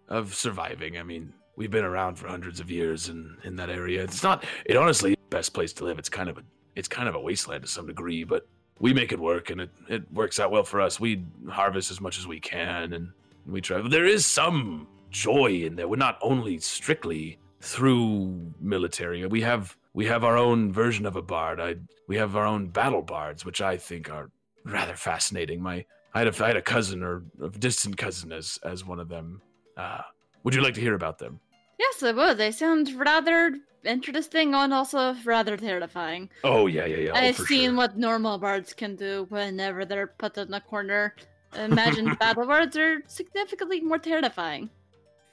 [0.09, 0.98] of surviving.
[0.98, 4.03] I mean, we've been around for hundreds of years in in that area.
[4.03, 5.98] It's not it honestly the best place to live.
[5.98, 6.42] It's kind of a
[6.77, 8.46] it's kind of a wasteland to some degree, but
[8.79, 10.98] we make it work and it, it works out well for us.
[10.98, 13.12] We harvest as much as we can and
[13.46, 13.81] we try.
[13.87, 15.87] There is some joy in there.
[15.87, 19.25] We're not only strictly through military.
[19.27, 21.61] We have we have our own version of a bard.
[21.61, 21.77] I
[22.09, 24.31] we have our own battle bards, which I think are
[24.64, 25.62] rather fascinating.
[25.62, 28.98] My I had a I had a cousin or a distant cousin as as one
[28.98, 29.40] of them.
[29.77, 30.03] Uh,
[30.42, 31.40] would you like to hear about them?
[31.79, 32.38] Yes, I would.
[32.38, 36.31] They sound rather interesting and also rather terrifying.
[36.44, 37.11] Oh yeah, yeah, yeah.
[37.14, 37.77] oh, I've seen sure.
[37.77, 41.14] what normal bards can do whenever they're put in a corner.
[41.57, 44.70] Imagine battle bards are significantly more terrifying.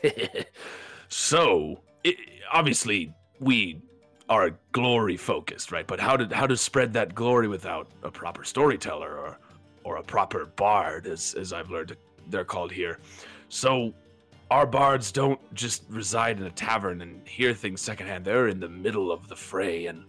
[1.10, 2.18] so it,
[2.52, 3.82] obviously we
[4.30, 5.88] are glory focused, right?
[5.88, 9.40] But how to how to spread that glory without a proper storyteller or
[9.84, 11.96] or a proper bard, as as I've learned
[12.28, 13.00] they're called here.
[13.50, 13.94] So
[14.52, 18.26] our bards don't just reside in a tavern and hear things secondhand.
[18.26, 20.04] They're in the middle of the fray and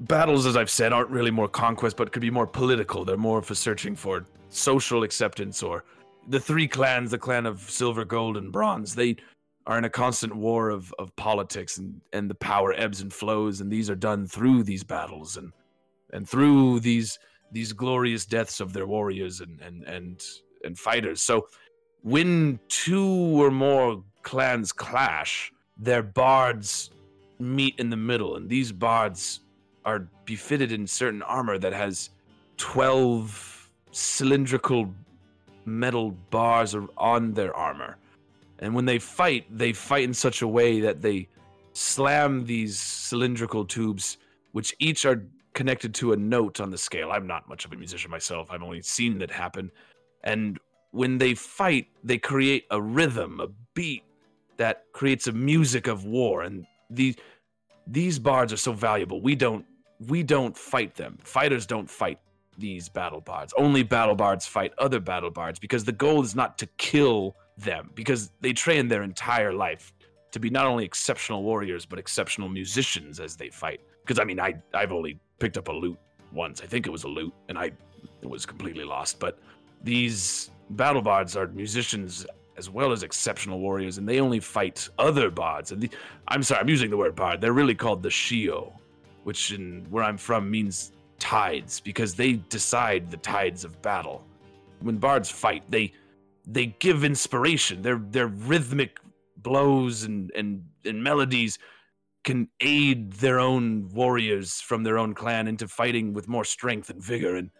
[0.00, 3.04] battles, as I've said, aren't really more conquest, but could be more political.
[3.04, 5.84] They're more for searching for social acceptance or
[6.30, 9.16] the three clans, the clan of silver, gold, and bronze, they
[9.66, 13.60] are in a constant war of, of politics and, and the power ebbs and flows,
[13.60, 15.52] and these are done through these battles and
[16.12, 17.18] and through these
[17.52, 20.22] these glorious deaths of their warriors and and and,
[20.64, 21.20] and fighters.
[21.20, 21.46] So
[22.02, 23.08] when two
[23.42, 26.90] or more clans clash, their bards
[27.38, 29.40] meet in the middle, and these bards
[29.84, 32.10] are befitted in certain armor that has
[32.56, 34.94] twelve cylindrical
[35.70, 37.96] metal bars on their armor.
[38.58, 41.28] And when they fight, they fight in such a way that they
[41.72, 44.18] slam these cylindrical tubes,
[44.52, 47.10] which each are connected to a note on the scale.
[47.10, 49.70] I'm not much of a musician myself, I've only seen that happen.
[50.24, 50.58] And
[50.90, 54.04] when they fight, they create a rhythm, a beat
[54.56, 56.42] that creates a music of war.
[56.42, 57.16] And these
[57.86, 59.20] these bards are so valuable.
[59.22, 59.64] We don't
[60.06, 61.18] we don't fight them.
[61.22, 62.18] Fighters don't fight
[62.60, 63.52] these battle bards.
[63.56, 67.90] Only battle bards fight other battle bards because the goal is not to kill them
[67.94, 69.92] because they train their entire life
[70.32, 73.80] to be not only exceptional warriors but exceptional musicians as they fight.
[74.02, 75.98] Because I mean, I I've only picked up a lute
[76.32, 76.60] once.
[76.60, 77.72] I think it was a lute, and I
[78.22, 79.18] was completely lost.
[79.18, 79.38] But
[79.82, 85.30] these battle bards are musicians as well as exceptional warriors, and they only fight other
[85.30, 85.72] bards.
[85.72, 85.90] And the,
[86.28, 87.40] I'm sorry, I'm using the word bard.
[87.40, 88.72] They're really called the shio,
[89.24, 94.24] which in where I'm from means tides because they decide the tides of battle.
[94.80, 95.92] When bards fight, they
[96.46, 97.82] they give inspiration.
[97.82, 98.98] Their their rhythmic
[99.36, 101.58] blows and and, and melodies
[102.24, 107.02] can aid their own warriors from their own clan into fighting with more strength and
[107.02, 107.36] vigor.
[107.36, 107.50] And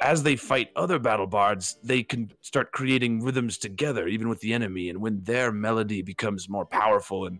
[0.00, 4.52] as they fight other battle bards, they can start creating rhythms together, even with the
[4.52, 4.88] enemy.
[4.88, 7.38] And when their melody becomes more powerful and,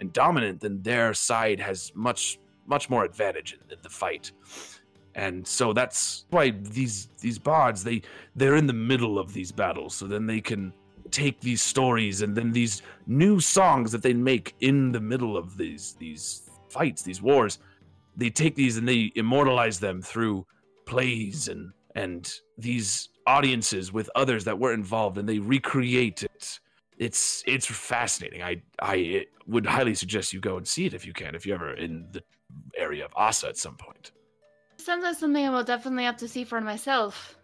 [0.00, 4.30] and dominant, then their side has much much more advantage in, in the fight.
[5.18, 8.02] And so that's why these these bards they
[8.36, 10.72] they're in the middle of these battles, so then they can
[11.10, 15.56] take these stories and then these new songs that they make in the middle of
[15.56, 17.58] these these fights, these wars.
[18.16, 20.46] They take these and they immortalize them through
[20.86, 26.60] plays and and these audiences with others that were involved and they recreate it.
[26.96, 28.44] It's it's fascinating.
[28.44, 31.56] I I would highly suggest you go and see it if you can, if you're
[31.56, 32.22] ever in the
[32.76, 34.12] area of Asa at some point.
[34.88, 37.36] Sounds like something I will definitely have to see for myself.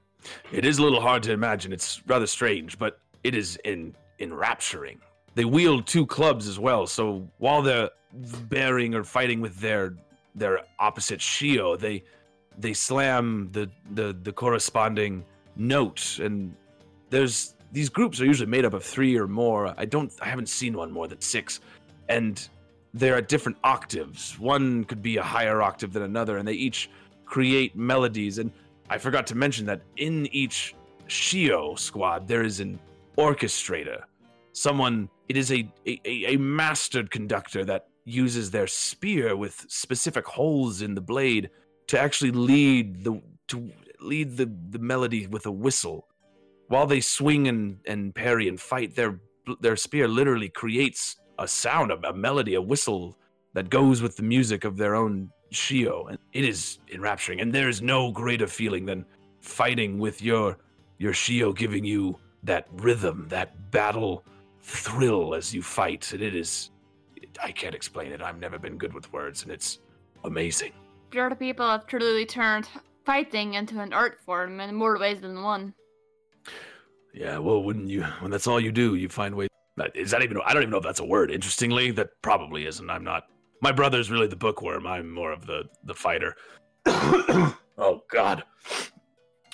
[0.51, 1.75] It is a little hard to imagine.
[1.75, 4.99] It's rather strange, but it is in enrapturing.
[5.35, 7.91] They wield two clubs as well, so while they're
[8.49, 9.95] bearing or fighting with their
[10.35, 12.03] their opposite shio, they
[12.57, 15.23] they slam the the the corresponding
[15.55, 16.57] note and
[17.11, 19.75] there's these groups are usually made up of three or more.
[19.77, 21.61] I don't I haven't seen one more than six.
[22.09, 22.49] And
[22.95, 24.39] they're at different octaves.
[24.39, 26.89] One could be a higher octave than another, and they each
[27.25, 28.39] create melodies.
[28.39, 28.51] And
[28.91, 30.75] I forgot to mention that in each
[31.09, 32.79] Shio squad, there is an
[33.17, 34.03] orchestrator.
[34.53, 40.83] Someone, it is a, a, a mastered conductor that uses their spear with specific holes
[40.83, 41.51] in the blade
[41.89, 46.07] to actually lead the to lead the, the melody with a whistle.
[46.69, 49.21] While they swing and, and parry and fight, their
[49.61, 53.19] their spear literally creates a sound, a, a melody, a whistle
[53.55, 56.09] that goes with the music of their own Shio.
[56.09, 57.41] And it is enrapturing.
[57.41, 59.05] And there is no greater feeling than
[59.41, 60.59] fighting with your
[60.99, 64.25] your Shio giving you that rhythm, that battle
[64.61, 66.13] thrill as you fight.
[66.13, 66.71] And it is
[67.43, 68.23] I can't explain it.
[68.23, 69.79] I've never been good with words, and it's
[70.25, 70.73] amazing.
[71.11, 72.69] Pure people have truly turned
[73.05, 75.75] fighting into an art form in more ways than one.
[77.13, 79.49] Yeah, well, when you when that's all you do, you find ways.
[79.95, 80.39] Is that even?
[80.45, 81.31] I don't even know if that's a word.
[81.31, 82.89] Interestingly, that probably isn't.
[82.91, 83.29] I'm not.
[83.65, 84.87] My brother's really the bookworm.
[84.87, 86.37] I'm more of the the fighter.
[86.87, 88.45] oh God,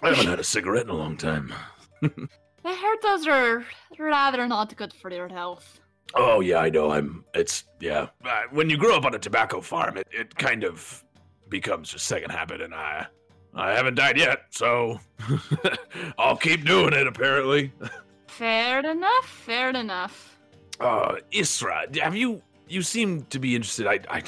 [0.03, 1.55] I haven't had a cigarette in a long time.
[2.03, 3.64] I heard those are
[4.01, 5.79] rather not good for your health.
[6.14, 6.90] Oh yeah, I know.
[6.90, 7.25] I'm.
[7.35, 8.09] It's yeah.
[8.25, 11.05] Uh, when you grow up on a tobacco farm, it, it kind of
[11.49, 13.07] becomes just second habit, and I
[13.55, 14.99] I haven't died yet, so
[16.18, 17.07] I'll keep doing it.
[17.07, 17.73] Apparently.
[18.27, 19.29] Fair enough.
[19.46, 20.37] Fair enough.
[20.81, 22.42] Uh, Isra, have you?
[22.70, 23.88] You seem to be interested.
[23.88, 24.22] I, I,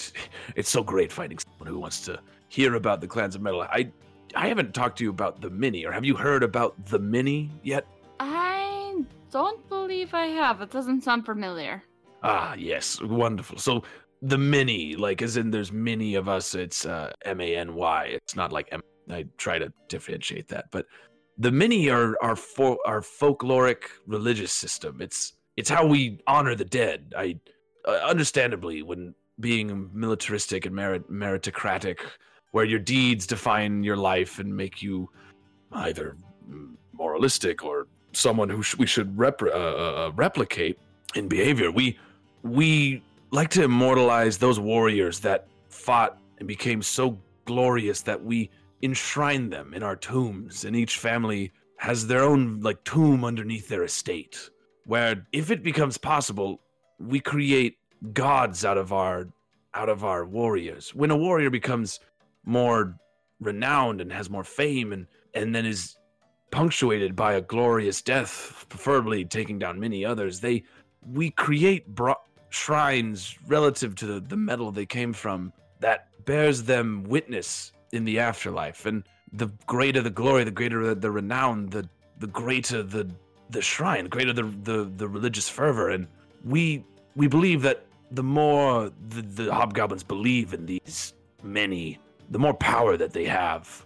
[0.56, 3.62] it's so great finding someone who wants to hear about the clans of metal.
[3.62, 3.90] I,
[4.34, 7.50] I haven't talked to you about the mini, or have you heard about the mini
[7.62, 7.86] yet?
[8.18, 10.60] I don't believe I have.
[10.60, 11.84] It doesn't sound familiar.
[12.24, 13.58] Ah, yes, wonderful.
[13.58, 13.84] So
[14.22, 18.06] the mini, like as in there's many of us, it's uh, M A N Y.
[18.06, 18.82] It's not like M.
[19.08, 20.86] I try to differentiate that, but
[21.38, 25.00] the mini are our fo- our folkloric religious system.
[25.00, 27.14] It's it's how we honor the dead.
[27.16, 27.38] I
[27.86, 31.98] uh, understandably when being militaristic and merit- meritocratic,
[32.52, 35.08] where your deeds define your life and make you
[35.72, 36.16] either
[36.92, 40.78] moralistic or someone who sh- we should rep- uh, uh, uh, replicate
[41.14, 41.70] in behavior.
[41.70, 41.98] We
[42.42, 48.50] we like to immortalize those warriors that fought and became so glorious that we
[48.82, 53.84] enshrine them in our tombs, and each family has their own like tomb underneath their
[53.84, 54.50] estate.
[54.84, 56.60] Where if it becomes possible,
[57.06, 57.78] we create
[58.12, 59.28] gods out of our
[59.74, 60.94] out of our warriors.
[60.94, 62.00] When a warrior becomes
[62.44, 62.98] more
[63.40, 65.96] renowned and has more fame and and then is
[66.50, 70.64] punctuated by a glorious death, preferably taking down many others, they
[71.02, 77.04] we create bro- shrines relative to the, the metal they came from that bears them
[77.04, 78.86] witness in the afterlife.
[78.86, 81.88] And the greater the glory, the greater the, the renown, the
[82.18, 83.10] the greater the
[83.50, 85.88] the shrine, the greater the, the the religious fervor.
[85.88, 86.06] And
[86.44, 86.84] we
[87.16, 91.98] we believe that the more the, the hobgoblins believe in these many,
[92.30, 93.84] the more power that they have.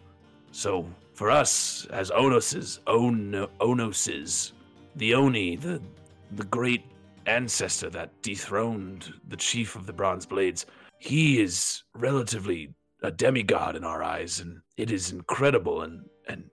[0.52, 4.52] So for us as Onoses, On Onoses,
[4.96, 5.80] the Oni, the
[6.32, 6.84] the great
[7.26, 10.66] ancestor that dethroned the chief of the Bronze Blades,
[10.98, 16.44] he is relatively a demigod in our eyes, and it is incredible and and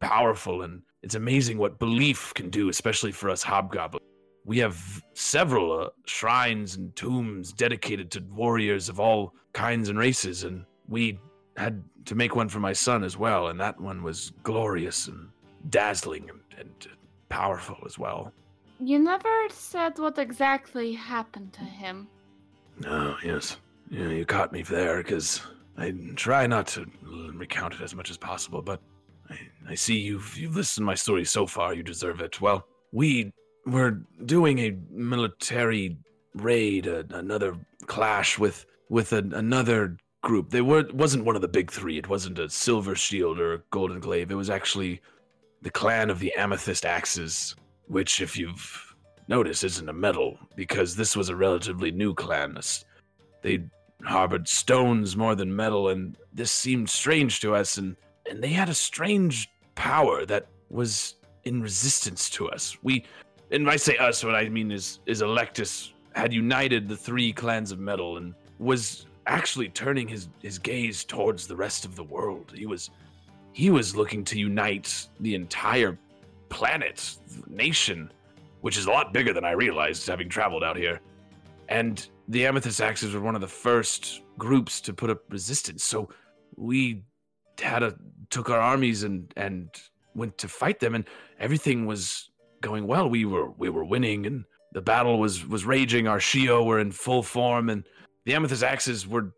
[0.00, 4.04] powerful, and it's amazing what belief can do, especially for us hobgoblins.
[4.44, 10.44] We have several uh, shrines and tombs dedicated to warriors of all kinds and races,
[10.44, 11.18] and we
[11.56, 15.28] had to make one for my son as well, and that one was glorious and
[15.68, 16.88] dazzling and, and
[17.28, 18.32] powerful as well.
[18.80, 22.08] You never said what exactly happened to him.
[22.80, 23.56] No, yes.
[23.90, 25.42] Yeah, you caught me there because
[25.76, 26.86] I try not to
[27.34, 28.80] recount it as much as possible, but
[29.28, 29.38] I,
[29.70, 31.74] I see you've you've listened to my story so far.
[31.74, 32.40] You deserve it.
[32.40, 33.32] Well, we
[33.70, 35.98] were doing a military
[36.34, 40.50] raid, a, another clash with with a, another group.
[40.50, 41.98] They were wasn't one of the big three.
[41.98, 44.30] It wasn't a Silver Shield or a Golden Glaive.
[44.30, 45.00] It was actually
[45.62, 48.94] the clan of the Amethyst Axes, which, if you've
[49.28, 52.58] noticed, isn't a metal because this was a relatively new clan.
[53.42, 53.64] They
[54.04, 57.96] harbored stones more than metal, and this seemed strange to us, and,
[58.30, 61.14] and they had a strange power that was
[61.44, 62.76] in resistance to us.
[62.82, 63.04] We,
[63.50, 67.32] and when I say us, what I mean is, is Electus had united the three
[67.32, 72.04] clans of metal and was actually turning his, his gaze towards the rest of the
[72.04, 72.52] world.
[72.54, 72.90] He was
[73.52, 75.98] he was looking to unite the entire
[76.48, 77.16] planet,
[77.48, 78.12] nation,
[78.60, 81.00] which is a lot bigger than I realized having traveled out here.
[81.68, 85.82] And the Amethyst Axes were one of the first groups to put up resistance.
[85.82, 86.08] So
[86.56, 87.02] we
[87.60, 87.96] had a
[88.30, 89.70] took our armies and and
[90.14, 91.04] went to fight them, and
[91.40, 92.30] everything was
[92.60, 93.08] going well.
[93.08, 96.06] We were we were winning, and the battle was was raging.
[96.08, 97.84] Our Shio were in full form, and
[98.24, 99.32] The amethyst axes were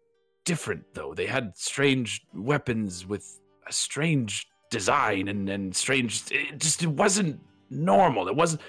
[0.44, 1.14] different, though.
[1.14, 3.24] They had strange weapons with
[3.66, 6.22] a strange design and, and strange.
[6.30, 7.40] It just it wasn't
[7.70, 8.28] normal.
[8.28, 8.62] It wasn't.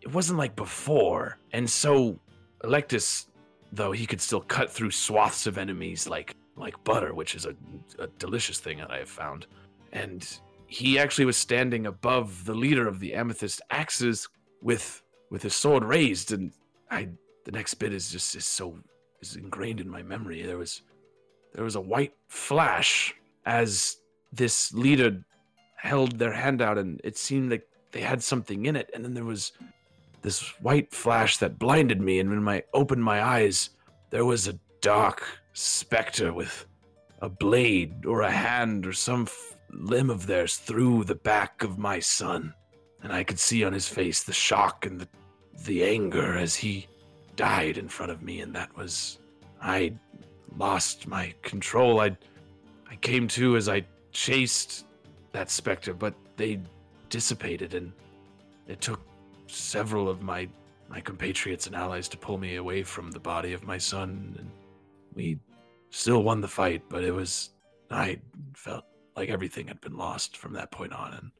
[0.00, 1.38] It wasn't like before.
[1.52, 2.18] And so,
[2.64, 3.26] Electus,
[3.72, 7.54] though he could still cut through swaths of enemies like like butter, which is a,
[7.98, 9.46] a delicious thing that I have found.
[9.92, 10.26] And
[10.72, 14.28] he actually was standing above the leader of the amethyst axes
[14.62, 16.52] with with his sword raised and
[16.90, 17.08] i
[17.44, 18.78] the next bit is just is so
[19.22, 20.42] is ingrained in my memory.
[20.42, 20.82] There was
[21.54, 23.14] there was a white flash
[23.46, 23.96] as
[24.32, 25.24] this leader
[25.76, 29.14] held their hand out and it seemed like they had something in it and then
[29.14, 29.52] there was
[30.22, 33.70] this white flash that blinded me and when i opened my eyes
[34.10, 36.66] there was a dark specter with
[37.20, 39.26] a blade or a hand or some
[39.72, 42.54] limb of theirs through the back of my son
[43.02, 45.08] and i could see on his face the shock and the
[45.64, 46.86] the anger as he
[47.36, 49.18] died in front of me and that was
[49.60, 49.92] i
[50.58, 52.00] lost my control.
[52.00, 52.16] I
[52.90, 54.86] i came to as i chased
[55.32, 56.60] that specter but they
[57.08, 57.92] dissipated and
[58.66, 59.00] it took
[59.46, 60.48] several of my
[60.88, 64.50] my compatriots and allies to pull me away from the body of my son and
[65.14, 65.38] we
[65.90, 67.50] still won the fight but it was
[67.90, 68.18] i
[68.54, 68.84] felt
[69.16, 71.30] like everything had been lost from that point on and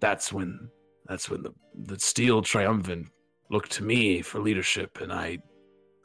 [0.00, 0.70] that's when
[1.06, 3.08] that's when the the steel triumphant
[3.50, 5.38] looked to me for leadership and i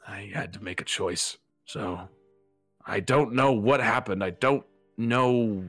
[0.06, 1.38] i had to make a choice.
[1.66, 2.08] So
[2.86, 4.22] i don't know what happened.
[4.22, 4.64] I don't
[4.96, 5.64] know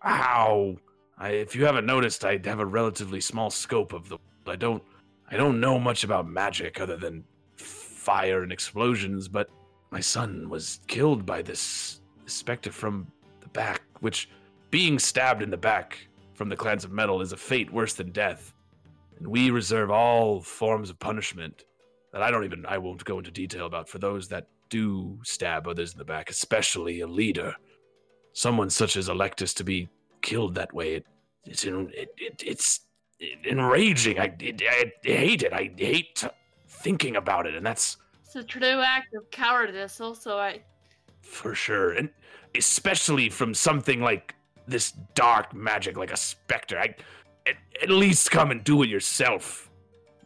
[0.00, 0.76] how.
[1.18, 4.82] I, if you haven't noticed i have a relatively small scope of the i don't
[5.30, 7.24] i don't know much about magic other than
[7.56, 9.48] fire and explosions but
[9.90, 13.06] my son was killed by this specter from
[13.40, 14.28] the back which
[14.70, 18.10] being stabbed in the back from the clans of metal is a fate worse than
[18.10, 18.52] death
[19.18, 21.64] and we reserve all forms of punishment
[22.12, 25.66] that I don't even I won't go into detail about for those that do stab
[25.68, 27.54] others in the back, especially a leader,
[28.32, 29.88] someone such as Electus to be
[30.22, 30.94] killed that way.
[30.94, 31.06] It,
[31.44, 32.80] it's it, it, it's
[33.48, 34.18] enraging.
[34.18, 35.52] I, it, I hate it.
[35.52, 36.24] I hate
[36.68, 40.00] thinking about it, and that's It's a true act of cowardice.
[40.00, 40.60] Also, I
[41.22, 42.10] for sure, and
[42.54, 44.34] especially from something like
[44.66, 46.78] this dark magic, like a specter.
[46.78, 46.94] I
[47.46, 49.70] at, at least come and do it yourself,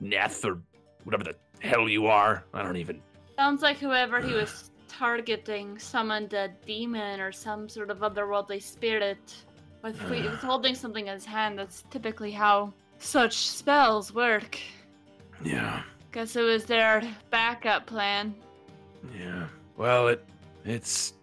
[0.03, 0.61] Neth, or
[1.05, 2.45] whatever the hell you are.
[2.55, 3.01] I don't even.
[3.37, 9.35] sounds like whoever he was targeting summoned a demon or some sort of otherworldly spirit.
[9.83, 11.59] With if he was holding something in his hand.
[11.59, 14.59] That's typically how such spells work.
[15.43, 15.83] Yeah,
[16.13, 18.35] Guess it was their backup plan.
[19.19, 19.47] yeah.
[19.79, 20.23] Well, it,
[20.67, 21.15] it's.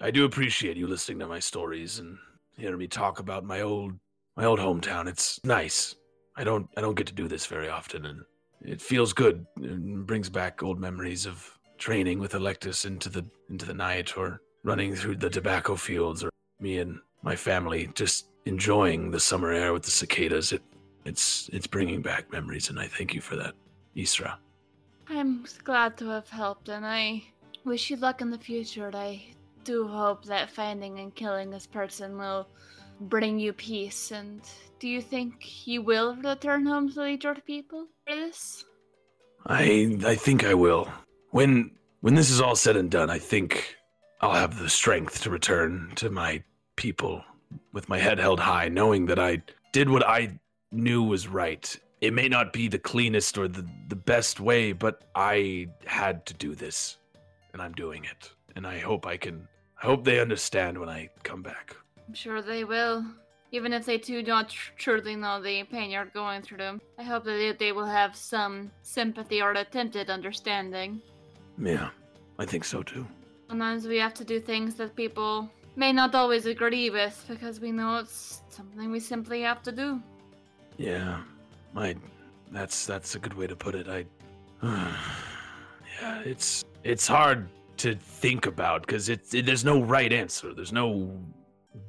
[0.00, 2.18] I do appreciate you listening to my stories and
[2.56, 3.92] hearing me talk about my old,
[4.36, 5.08] my old hometown.
[5.08, 5.94] It's nice.
[6.36, 8.22] I don't, I don't get to do this very often, and
[8.60, 13.66] it feels good and brings back old memories of training with Electus into the into
[13.66, 16.30] the night or running through the tobacco fields or
[16.60, 20.52] me and my family just enjoying the summer air with the cicadas.
[20.52, 20.62] It
[21.04, 23.54] it's it's bringing back memories and I thank you for that,
[23.96, 24.34] Isra.
[25.08, 27.24] I'm glad to have helped, and I
[27.64, 28.90] wish you luck in the future.
[28.94, 29.22] I
[29.64, 32.46] do hope that finding and killing this person will
[33.00, 34.10] bring you peace.
[34.10, 34.42] And
[34.78, 38.64] do you think you will return home to lead your people for this?
[39.46, 40.88] I I think I will.
[41.30, 43.76] When when this is all said and done, I think
[44.20, 46.42] I'll have the strength to return to my
[46.76, 47.24] people
[47.72, 49.42] with my head held high, knowing that I
[49.72, 50.38] did what I
[50.72, 51.76] knew was right.
[52.00, 56.34] It may not be the cleanest or the, the best way, but I had to
[56.34, 56.98] do this.
[57.52, 58.30] And I'm doing it.
[58.56, 59.48] And I hope I can
[59.84, 61.76] I hope they understand when I come back.
[62.08, 63.04] I'm sure they will.
[63.52, 66.56] Even if they too don't truly know the pain you're going through.
[66.56, 66.80] Them.
[66.98, 71.02] I hope that they, they will have some sympathy or attempted understanding.
[71.58, 71.90] Yeah,
[72.38, 73.06] I think so too.
[73.50, 77.70] Sometimes we have to do things that people may not always agree with because we
[77.70, 80.00] know it's something we simply have to do.
[80.78, 81.20] Yeah,
[81.76, 81.94] I.
[82.52, 83.86] That's that's a good way to put it.
[83.88, 84.06] I.
[86.00, 87.50] yeah, it's it's hard
[87.84, 90.54] to think about because it, it there's no right answer.
[90.54, 91.20] There's no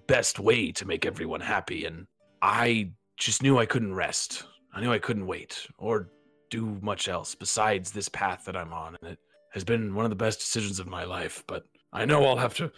[0.08, 2.06] best way to make everyone happy, and
[2.42, 4.44] I just knew I couldn't rest.
[4.74, 6.10] I knew I couldn't wait or
[6.50, 9.20] do much else besides this path that I'm on, and it
[9.54, 11.46] has been one of the best decisions of my life.
[11.48, 12.74] But I know I'll have to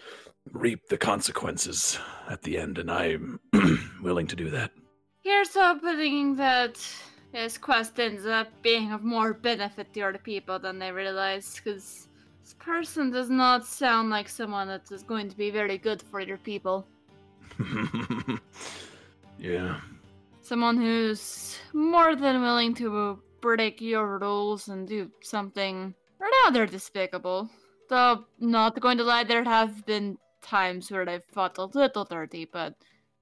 [0.51, 1.97] reap the consequences
[2.29, 3.39] at the end, and I'm
[4.03, 4.69] willing to do that.
[5.23, 6.77] Here's hoping that
[7.33, 12.06] this quest ends up being of more benefit to other people than they realize, because
[12.47, 16.21] this person does not sound like someone that is going to be very good for
[16.21, 16.87] your people.
[19.37, 19.81] yeah.
[20.41, 27.49] Someone who's more than willing to break your rules and do something rather despicable.
[27.89, 32.45] Though, not going to lie, there have been times where I've fought a little dirty,
[32.45, 32.75] but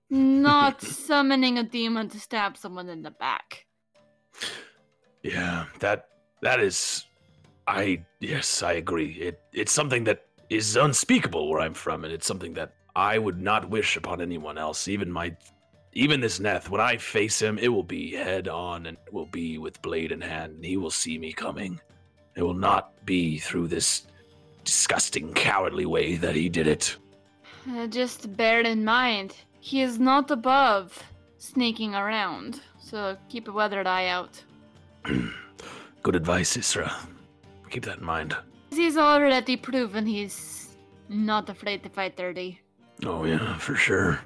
[0.07, 3.65] not summoning a demon to stab someone in the back.
[5.23, 6.09] Yeah, that
[6.43, 7.05] that is
[7.67, 9.13] I yes, I agree.
[9.13, 13.41] It it's something that is unspeakable where I'm from, and it's something that I would
[13.41, 15.35] not wish upon anyone else, even my
[15.93, 16.69] even this Neth.
[16.69, 20.11] When I face him, it will be head on and it will be with blade
[20.11, 21.79] in hand, and he will see me coming.
[22.35, 24.05] It will not be through this
[24.63, 26.97] disgusting, cowardly way that he did it.
[27.69, 31.01] Uh, just bear it in mind, he is not above
[31.37, 34.43] sneaking around, so keep a weathered eye out.
[36.03, 36.93] Good advice, Isra.
[37.75, 38.33] Keep that in mind.
[38.71, 40.77] He's already proven he's
[41.09, 42.61] not afraid to fight dirty.
[43.03, 44.17] Oh yeah, for sure.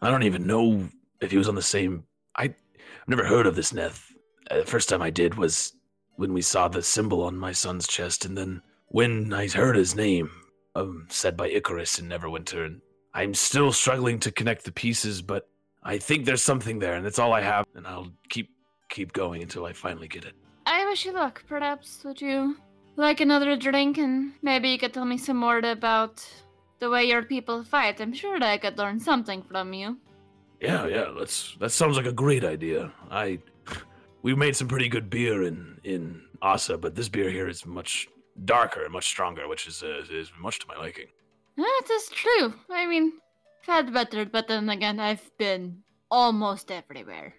[0.00, 0.88] I don't even know
[1.20, 2.02] if he was on the same.
[2.34, 4.02] I, I've never heard of this Neth.
[4.50, 5.74] Uh, the first time I did was
[6.16, 9.94] when we saw the symbol on my son's chest, and then when I heard his
[9.94, 10.28] name,
[10.74, 12.80] um, said by Icarus in Neverwinter, and
[13.14, 15.48] I'm still struggling to connect the pieces, but
[15.84, 18.50] I think there's something there, and that's all I have, and I'll keep
[18.88, 20.34] keep going until I finally get it.
[20.66, 21.44] I wish you luck.
[21.46, 22.56] Perhaps would you
[22.96, 26.26] like another drink, and maybe you could tell me some more about
[26.78, 28.00] the way your people fight.
[28.00, 29.98] I'm sure that I could learn something from you.
[30.60, 31.56] Yeah, yeah, let's.
[31.60, 32.92] That sounds like a great idea.
[33.10, 33.38] I,
[34.22, 38.08] we made some pretty good beer in in Asa, but this beer here is much
[38.44, 41.08] darker and much stronger, which is uh, is much to my liking.
[41.56, 42.54] That is true.
[42.70, 43.12] I mean,
[43.62, 47.34] I've had better, but then again, I've been almost everywhere.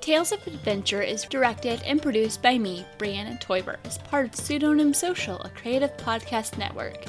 [0.00, 4.94] Tales of Adventure is directed and produced by me, Brianna Toiber, as part of Pseudonym
[4.94, 7.04] Social, a creative podcast network.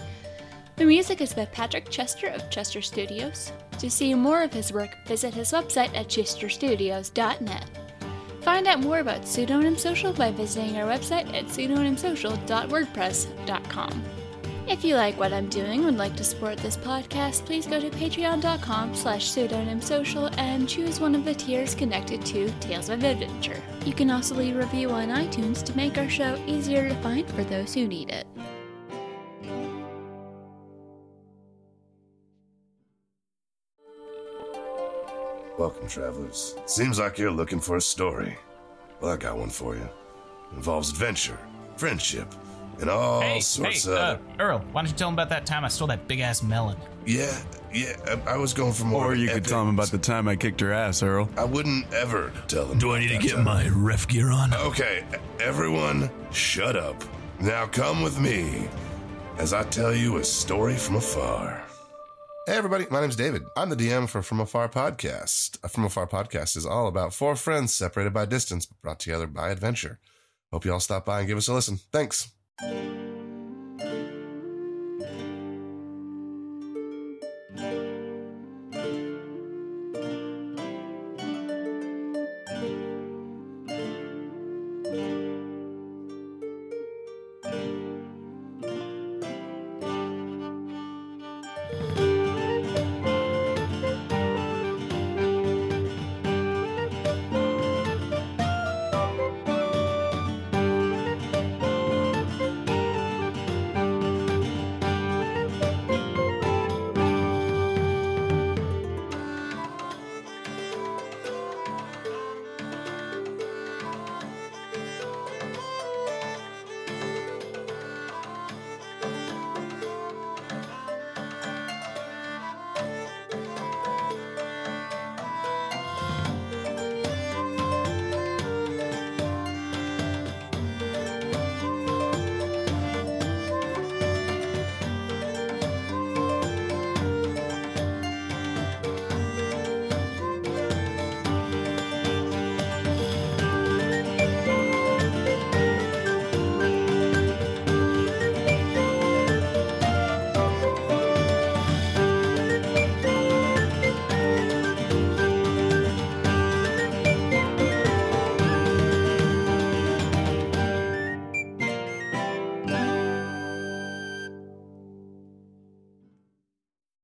[0.75, 3.53] The music is by Patrick Chester of Chester Studios.
[3.79, 7.69] To see more of his work, visit his website at chesterstudios.net.
[8.41, 14.03] Find out more about Pseudonym Social by visiting our website at pseudonymsocial.wordpress.com.
[14.69, 17.79] If you like what I'm doing and would like to support this podcast, please go
[17.79, 23.59] to patreon.com slash pseudonymsocial and choose one of the tiers connected to Tales of Adventure.
[23.83, 27.27] You can also leave a review on iTunes to make our show easier to find
[27.31, 28.27] for those who need it.
[35.57, 36.55] Welcome, travelers.
[36.67, 38.37] Seems like you're looking for a story.
[39.01, 39.89] Well, I got one for you.
[40.51, 41.39] It involves adventure,
[41.75, 42.31] friendship,
[42.81, 43.97] and all Hey, sorts hey, of.
[43.97, 46.41] uh, Earl, why don't you tell him about that time I stole that big ass
[46.43, 46.77] melon?
[47.05, 47.35] Yeah,
[47.73, 47.95] yeah.
[48.27, 49.05] I, I was going for more.
[49.07, 51.29] Or you could tell him about the time I kicked her ass, Earl.
[51.37, 52.77] I wouldn't ever tell them.
[52.79, 53.45] Do I need to get time.
[53.45, 54.53] my ref gear on?
[54.53, 55.03] Okay,
[55.39, 57.03] everyone, shut up.
[57.39, 58.67] Now come with me
[59.37, 61.63] as I tell you a story from afar.
[62.45, 63.43] Hey, everybody, my name's David.
[63.55, 65.57] I'm the DM for From Afar Podcast.
[65.63, 69.27] A From Afar Podcast is all about four friends separated by distance but brought together
[69.27, 69.99] by adventure.
[70.51, 71.77] Hope you all stop by and give us a listen.
[71.91, 72.31] Thanks.
[72.61, 72.98] Thank you.